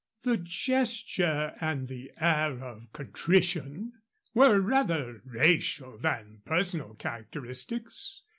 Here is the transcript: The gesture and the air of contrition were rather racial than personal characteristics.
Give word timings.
The 0.23 0.37
gesture 0.37 1.53
and 1.61 1.87
the 1.87 2.11
air 2.19 2.59
of 2.59 2.91
contrition 2.91 3.93
were 4.33 4.59
rather 4.59 5.21
racial 5.25 5.99
than 5.99 6.41
personal 6.43 6.95
characteristics. 6.95 8.23